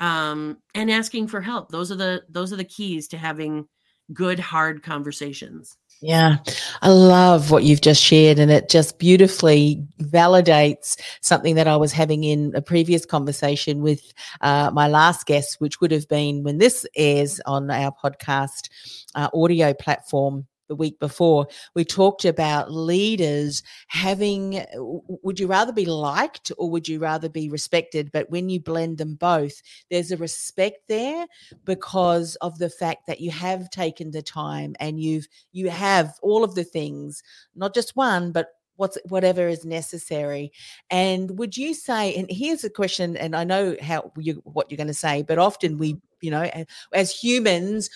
[0.00, 1.70] um, and asking for help.
[1.70, 3.68] Those are the those are the keys to having
[4.14, 5.76] good, hard conversations.
[6.02, 6.38] Yeah,
[6.80, 11.92] I love what you've just shared, and it just beautifully validates something that I was
[11.92, 16.56] having in a previous conversation with uh, my last guest, which would have been when
[16.56, 18.70] this airs on our podcast
[19.14, 25.84] uh, audio platform the week before, we talked about leaders having would you rather be
[25.84, 28.10] liked or would you rather be respected?
[28.12, 31.26] But when you blend them both, there's a respect there
[31.64, 36.44] because of the fact that you have taken the time and you've you have all
[36.44, 37.22] of the things,
[37.54, 40.50] not just one, but what's whatever is necessary
[40.88, 44.78] and would you say and here's a question and i know how you what you're
[44.78, 46.48] going to say but often we you know
[46.94, 47.90] as humans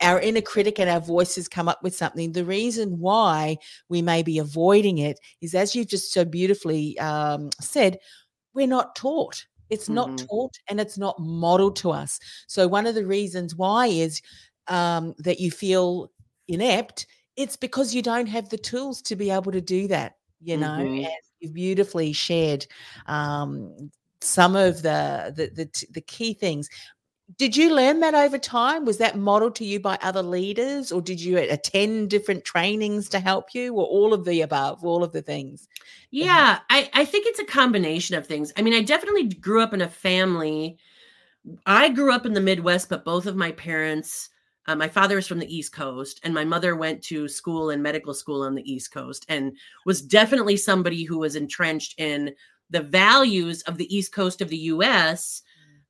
[0.00, 2.32] our inner critic and our voices come up with something.
[2.32, 3.56] The reason why
[3.88, 7.98] we may be avoiding it is, as you just so beautifully um, said,
[8.54, 9.46] we're not taught.
[9.70, 9.94] It's mm-hmm.
[9.94, 12.20] not taught and it's not modeled to us.
[12.46, 14.20] So, one of the reasons why is
[14.68, 16.10] um, that you feel
[16.48, 17.06] inept,
[17.36, 20.66] it's because you don't have the tools to be able to do that, you know,
[20.66, 21.04] mm-hmm.
[21.04, 22.66] and you've beautifully shared
[23.06, 26.68] um, some of the, the the the key things
[27.38, 28.84] did you learn that over time?
[28.84, 33.20] Was that modeled to you by other leaders, or did you attend different trainings to
[33.20, 35.68] help you, or all of the above, all of the things?
[36.10, 38.52] Yeah, I, I think it's a combination of things.
[38.56, 40.78] I mean, I definitely grew up in a family
[41.64, 44.30] I grew up in the Midwest, but both of my parents,
[44.66, 47.82] uh, my father is from the East Coast, and my mother went to school and
[47.82, 52.34] medical school on the East Coast, and was definitely somebody who was entrenched in
[52.70, 55.42] the values of the East Coast of the U.S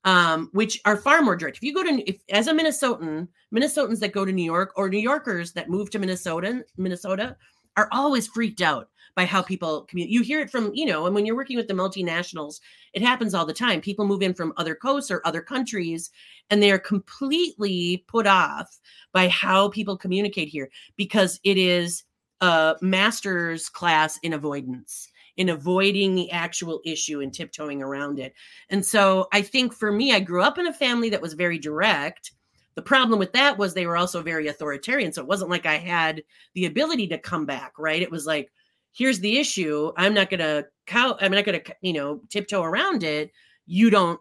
[0.06, 1.58] um, which are far more direct.
[1.58, 4.88] If you go to, if as a Minnesotan, Minnesotans that go to New York or
[4.88, 7.36] New Yorkers that move to Minnesota, Minnesota
[7.76, 10.12] are always freaked out by how people communicate.
[10.12, 12.60] You hear it from, you know, and when you're working with the multinationals,
[12.92, 13.80] it happens all the time.
[13.80, 16.10] People move in from other coasts or other countries,
[16.50, 18.78] and they are completely put off
[19.12, 22.04] by how people communicate here because it is
[22.40, 28.34] a master's class in avoidance in avoiding the actual issue and tiptoeing around it.
[28.70, 31.58] And so I think for me, I grew up in a family that was very
[31.58, 32.32] direct.
[32.74, 35.12] The problem with that was they were also very authoritarian.
[35.12, 36.22] So it wasn't like I had
[36.54, 38.02] the ability to come back, right?
[38.02, 38.50] It was like,
[38.92, 39.92] here's the issue.
[39.96, 43.30] I'm not going to cow, I'm not going to, you know, tiptoe around it.
[43.66, 44.20] You don't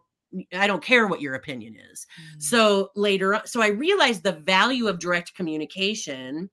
[0.54, 2.06] I don't care what your opinion is.
[2.20, 2.40] Mm-hmm.
[2.40, 6.50] So later on, so I realized the value of direct communication.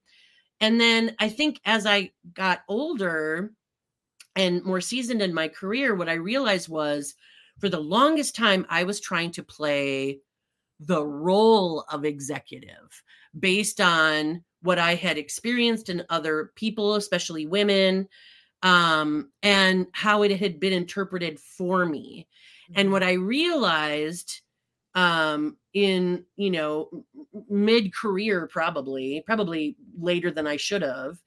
[0.61, 3.53] And then I think as I got older,
[4.37, 7.14] and more seasoned in my career, what I realized was
[7.61, 10.20] for the longest time, I was trying to play
[10.80, 13.03] the role of executive
[13.39, 18.09] based on what I had experienced in other people, especially women,
[18.62, 22.28] um, and how it had been interpreted for me.
[22.74, 22.93] And mm-hmm.
[22.93, 24.41] what I realized
[24.95, 27.05] um, in, you know,
[27.49, 31.18] mid career, probably, probably later than I should have,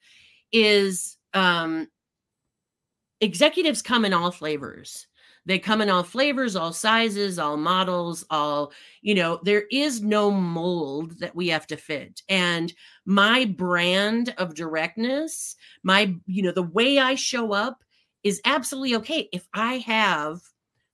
[0.52, 1.88] is um,
[3.20, 5.06] executives come in all flavors.
[5.46, 10.28] They come in all flavors all sizes all models all you know there is no
[10.30, 12.22] mold that we have to fit.
[12.28, 15.54] And my brand of directness
[15.84, 17.84] my you know the way i show up
[18.24, 20.40] is absolutely okay if i have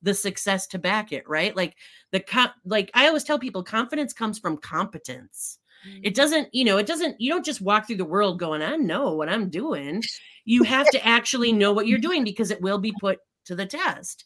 [0.02, 1.56] the success to back it right?
[1.56, 1.76] Like
[2.10, 2.22] the
[2.66, 5.58] like i always tell people confidence comes from competence
[6.03, 8.76] it doesn't you know it doesn't you don't just walk through the world going i
[8.76, 10.03] know what i'm doing
[10.45, 13.66] you have to actually know what you're doing because it will be put to the
[13.66, 14.24] test.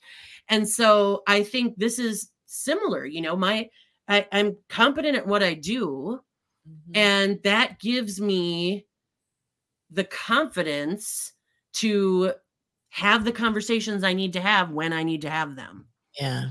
[0.49, 3.05] And so I think this is similar.
[3.05, 3.69] You know, my
[4.09, 6.21] I, am competent at what I do,
[6.69, 6.97] mm-hmm.
[6.97, 8.87] and that gives me
[9.91, 11.33] the confidence
[11.75, 12.33] to
[12.91, 15.87] have the conversations I need to have when I need to have them.
[16.19, 16.51] Yeah.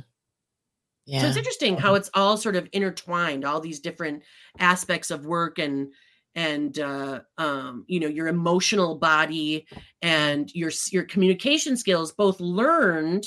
[1.05, 1.21] Yeah.
[1.21, 4.23] So it's interesting how it's all sort of intertwined, all these different
[4.59, 5.89] aspects of work and
[6.35, 9.65] and uh, um, you know your emotional body
[10.01, 13.25] and your your communication skills both learned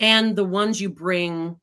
[0.00, 1.56] and the ones you bring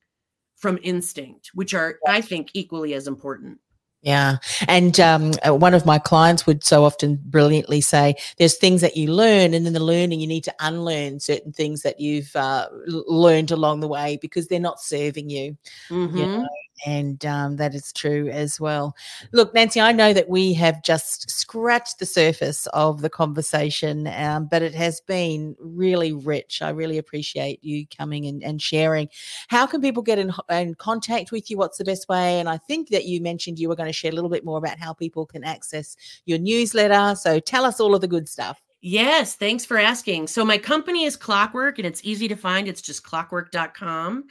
[0.56, 3.58] from instinct which are i think equally as important
[4.02, 4.38] yeah.
[4.66, 8.96] And um, uh, one of my clients would so often brilliantly say, there's things that
[8.96, 12.68] you learn, and in the learning, you need to unlearn certain things that you've uh,
[12.86, 15.56] learned along the way because they're not serving you.
[15.88, 16.16] Mm-hmm.
[16.16, 16.48] you know?
[16.84, 18.94] And um, that is true as well.
[19.32, 24.48] Look, Nancy, I know that we have just scratched the surface of the conversation, um,
[24.50, 26.62] but it has been really rich.
[26.62, 29.08] I really appreciate you coming and, and sharing.
[29.48, 31.56] How can people get in, in, contact with you?
[31.56, 32.40] What's the best way?
[32.40, 34.58] And I think that you mentioned you were going to share a little bit more
[34.58, 37.14] about how people can access your newsletter.
[37.14, 38.60] So tell us all of the good stuff.
[38.80, 40.26] Yes, thanks for asking.
[40.26, 42.66] So my company is Clockwork and it's easy to find.
[42.66, 44.24] It's just clockwork.com.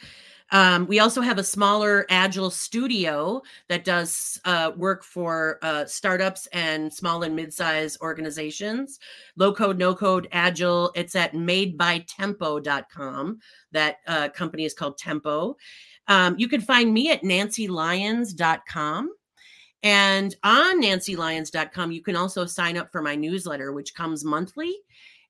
[0.51, 6.47] Um, we also have a smaller agile studio that does uh, work for uh, startups
[6.47, 8.99] and small and mid-size organizations.
[9.37, 10.91] Low code, no code, agile.
[10.93, 13.39] It's at madebytempo.com.
[13.71, 15.55] That uh, company is called Tempo.
[16.07, 19.09] Um, you can find me at nancylyons.com.
[19.83, 24.75] And on nancylyons.com, you can also sign up for my newsletter, which comes monthly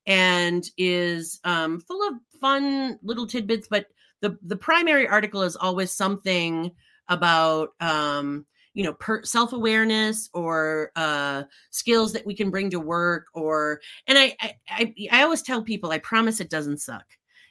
[0.08, 3.86] and is um, full of fun little tidbits, but
[4.22, 6.72] the the primary article is always something
[7.10, 13.28] about um, you know per, self-awareness or uh, skills that we can bring to work
[13.34, 17.06] or and I, I i i always tell people i promise it doesn't suck.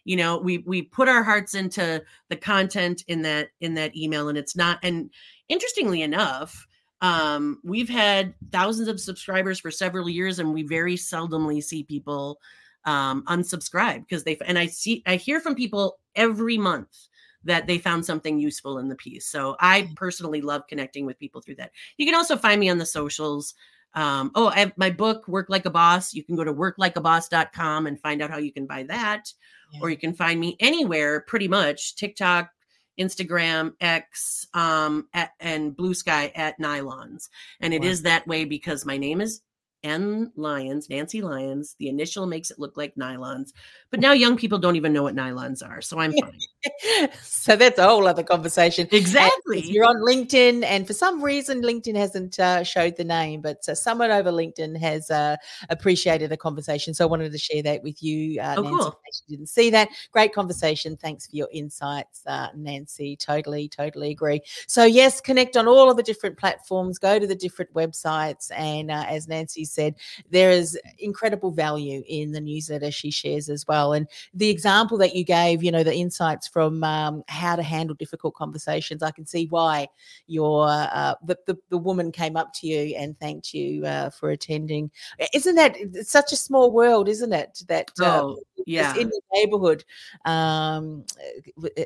[0.05, 4.29] You know we we put our hearts into the content in that in that email
[4.29, 5.11] and it's not and
[5.49, 6.67] interestingly enough
[7.03, 12.41] um we've had thousands of subscribers for several years and we very seldomly see people
[12.87, 17.09] um, unsubscribe because they and I see I hear from people every month
[17.45, 19.27] that they found something useful in the piece.
[19.27, 19.97] So I mm.
[19.97, 21.73] personally love connecting with people through that.
[21.97, 23.55] You can also find me on the socials.
[23.95, 26.15] Um, oh, I have my book, Work Like a Boss.
[26.15, 29.33] You can go to worklikeaboss.com and find out how you can buy that.
[29.73, 29.81] Yeah.
[29.83, 32.51] Or you can find me anywhere pretty much TikTok,
[32.99, 37.31] Instagram, X, um, at, and Blue Sky at Nylons.
[37.61, 37.89] And it wow.
[37.89, 39.41] is that way because my name is
[39.83, 41.75] N Lyons, Nancy Lyons.
[41.79, 43.53] The initial makes it look like nylons,
[43.91, 47.09] but now young people don't even know what nylons are, so I'm fine.
[47.23, 48.87] so that's a whole other conversation.
[48.93, 49.63] Exactly.
[49.63, 53.75] you're on LinkedIn, and for some reason, LinkedIn hasn't uh, showed the name, but uh,
[53.75, 55.37] someone over LinkedIn has uh,
[55.71, 56.93] appreciated the conversation.
[56.93, 58.79] So I wanted to share that with you, uh, oh, Nancy.
[58.79, 59.01] Cool.
[59.29, 59.89] You didn't see that.
[60.13, 60.97] Great conversation.
[60.97, 63.17] Thanks for your insights, uh, Nancy.
[63.17, 64.43] Totally, totally agree.
[64.67, 66.99] So yes, connect on all of the different platforms.
[66.99, 69.95] Go to the different websites, and uh, as Nancy said,
[70.31, 73.93] there is incredible value in the newsletter she shares as well.
[73.93, 77.95] And the example that you gave, you know, the insights from um, how to handle
[77.95, 79.89] difficult conversations, I can see why
[80.27, 84.31] your uh, the, the, the woman came up to you and thanked you uh, for
[84.31, 84.91] attending.
[85.33, 87.63] Isn't that it's such a small world, isn't it?
[87.69, 89.85] That uh, oh, yeah, in your neighborhood
[90.25, 91.05] um,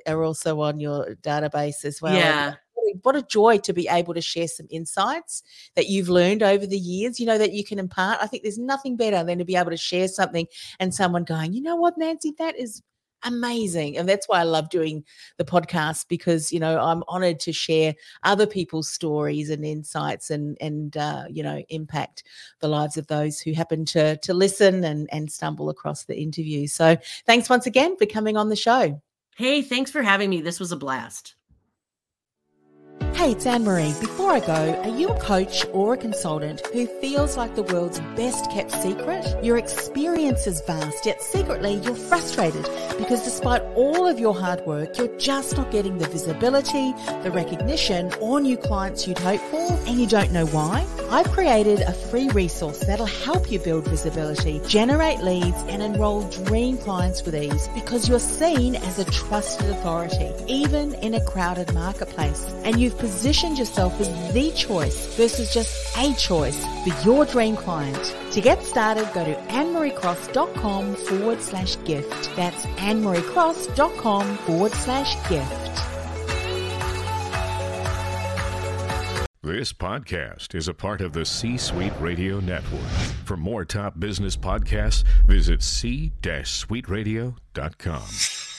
[0.07, 2.15] are also on your database as well.
[2.15, 2.55] Yeah
[3.03, 5.43] what a joy to be able to share some insights
[5.77, 8.19] that you've learned over the years, you know, that you can impart.
[8.21, 10.47] I think there's nothing better than to be able to share something
[10.81, 12.83] and someone going, you know what, Nancy, that is
[13.25, 13.97] amazing.
[13.97, 15.05] And that's why I love doing
[15.39, 20.57] the podcast because, you know, I'm honored to share other people's stories and insights and,
[20.61, 22.25] and, uh, you know, impact
[22.61, 26.67] the lives of those who happen to, to listen and, and stumble across the interview.
[26.67, 26.97] So
[27.27, 29.01] thanks once again for coming on the show.
[29.37, 30.43] Hey, thanks for having me.
[30.43, 31.35] This was a blast.
[33.15, 33.95] Hey, it's Anne Marie.
[34.01, 38.01] Before I go, are you a coach or a consultant who feels like the world's
[38.17, 39.25] best kept secret?
[39.43, 42.65] Your experience is vast, yet secretly you're frustrated
[42.99, 46.93] because despite all of your hard work, you're just not getting the visibility,
[47.23, 50.85] the recognition, or new clients you'd hope for, and you don't know why?
[51.11, 56.77] I've created a free resource that'll help you build visibility, generate leads, and enroll dream
[56.79, 62.45] clients with ease because you're seen as a trusted authority, even in a crowded marketplace.
[62.65, 68.17] And you've positioned yourself as the choice versus just a choice for your dream client.
[68.33, 72.35] To get started, go to annemariecross.com forward slash gift.
[72.35, 75.51] That's annemariecross.com forward slash gift.
[79.43, 82.89] This podcast is a part of the C Suite Radio Network.
[83.27, 88.54] For more top business podcasts, visit c-suiteradio.com.